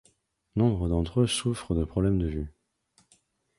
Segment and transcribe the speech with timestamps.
[0.55, 2.51] Nombre d'entre eux souffrent de problèmes de vue.